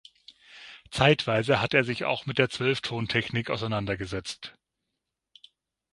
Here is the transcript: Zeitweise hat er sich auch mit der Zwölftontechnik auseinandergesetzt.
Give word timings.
Zeitweise 0.89 1.61
hat 1.61 1.75
er 1.75 1.83
sich 1.83 2.05
auch 2.05 2.25
mit 2.25 2.39
der 2.39 2.49
Zwölftontechnik 2.49 3.51
auseinandergesetzt. 3.51 4.55